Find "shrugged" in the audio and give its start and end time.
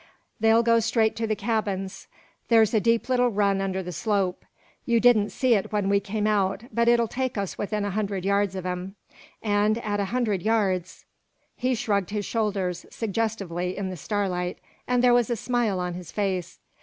11.75-12.09